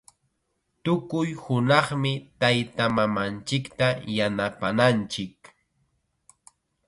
Tukuy 0.83 1.29
hunaqmi 1.41 2.13
taytamamanchikta 2.39 3.87
yanapananchik. 4.15 5.37